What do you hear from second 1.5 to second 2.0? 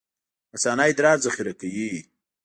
کوي